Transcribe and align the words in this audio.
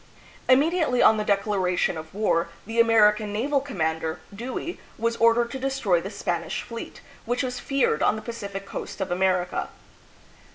Immediately 0.49 1.03
on 1.03 1.17
the 1.17 1.23
declaration 1.23 1.95
of 1.95 2.11
war, 2.15 2.49
the 2.65 2.79
Amer 2.79 3.13
ican 3.13 3.27
naval 3.27 3.61
commander, 3.61 4.19
Dewey, 4.35 4.79
was 4.97 5.15
ordered 5.17 5.51
to 5.51 5.59
destroy 5.59 6.01
the 6.01 6.09
Spanish 6.09 6.63
fleet, 6.63 7.01
which 7.25 7.43
was 7.43 7.59
feared 7.59 8.01
on 8.01 8.15
the 8.15 8.23
Pacific 8.23 8.65
coast 8.65 8.99
of 8.99 9.11
America. 9.11 9.69